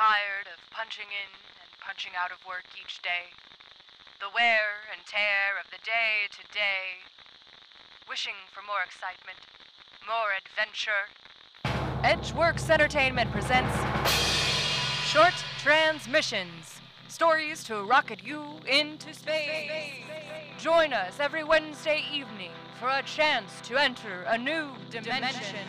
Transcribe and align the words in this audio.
tired 0.00 0.48
of 0.48 0.56
punching 0.70 1.12
in 1.12 1.28
and 1.60 1.68
punching 1.84 2.12
out 2.16 2.32
of 2.32 2.40
work 2.48 2.64
each 2.72 3.02
day. 3.02 3.36
The 4.18 4.32
wear 4.34 4.88
and 4.88 5.04
tear 5.04 5.60
of 5.60 5.68
the 5.68 5.76
day 5.84 6.24
to 6.32 6.42
day. 6.56 7.04
Wishing 8.08 8.48
for 8.50 8.62
more 8.64 8.80
excitement, 8.80 9.36
more 10.08 10.32
adventure. 10.32 11.12
Edgeworks 12.00 12.70
Entertainment 12.70 13.30
presents 13.30 13.76
Short 15.04 15.34
Transmissions 15.58 16.80
Stories 17.08 17.62
to 17.64 17.82
rocket 17.82 18.24
you 18.24 18.56
into 18.66 19.12
space. 19.12 19.70
Join 20.56 20.94
us 20.94 21.20
every 21.20 21.44
Wednesday 21.44 22.02
evening 22.10 22.52
for 22.78 22.88
a 22.88 23.02
chance 23.02 23.60
to 23.64 23.76
enter 23.76 24.22
a 24.22 24.38
new 24.38 24.70
dimension. 24.88 25.66